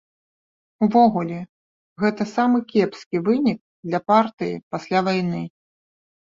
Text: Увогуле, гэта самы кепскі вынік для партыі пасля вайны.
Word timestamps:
Увогуле, 0.85 1.35
гэта 2.03 2.27
самы 2.35 2.57
кепскі 2.71 3.21
вынік 3.27 3.59
для 3.91 3.99
партыі 4.09 4.57
пасля 4.73 4.99
вайны. 5.11 5.43